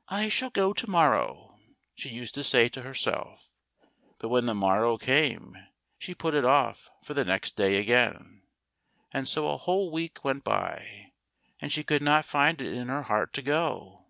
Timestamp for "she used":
1.94-2.34